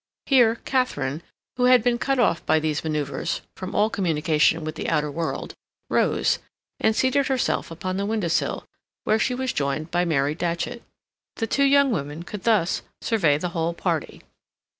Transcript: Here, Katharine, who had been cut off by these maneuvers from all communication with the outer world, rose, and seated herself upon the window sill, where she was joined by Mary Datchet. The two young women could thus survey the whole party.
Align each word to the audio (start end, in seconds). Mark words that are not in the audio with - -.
Here, 0.25 0.55
Katharine, 0.65 1.21
who 1.57 1.65
had 1.65 1.83
been 1.83 1.99
cut 1.99 2.17
off 2.17 2.43
by 2.47 2.59
these 2.59 2.83
maneuvers 2.83 3.41
from 3.55 3.75
all 3.75 3.87
communication 3.91 4.63
with 4.63 4.73
the 4.73 4.89
outer 4.89 5.11
world, 5.11 5.53
rose, 5.91 6.39
and 6.79 6.95
seated 6.95 7.27
herself 7.27 7.69
upon 7.69 7.97
the 7.97 8.07
window 8.07 8.27
sill, 8.27 8.65
where 9.03 9.19
she 9.19 9.35
was 9.35 9.53
joined 9.53 9.91
by 9.91 10.03
Mary 10.05 10.33
Datchet. 10.33 10.81
The 11.35 11.45
two 11.45 11.65
young 11.65 11.91
women 11.91 12.23
could 12.23 12.45
thus 12.45 12.81
survey 12.99 13.37
the 13.37 13.49
whole 13.49 13.75
party. 13.75 14.23